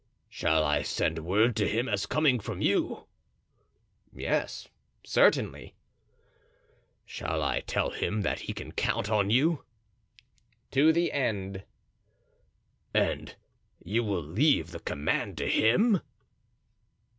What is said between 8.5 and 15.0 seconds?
can count on you?" "To the end." "And you will leave the